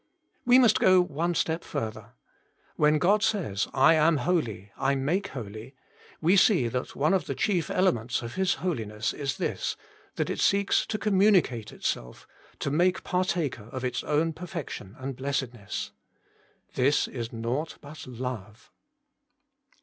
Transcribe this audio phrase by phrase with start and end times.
[0.47, 2.13] We must go one step further.
[2.75, 5.75] When God says,' I am holy:/ make holy,'
[6.19, 9.77] we see that one of the chief elements of His Holiness is this,
[10.15, 12.27] that it seeks to communicate itself,
[12.61, 15.91] to make partaker of its own perfection and blessedness.
[16.73, 18.71] This is nought but Love.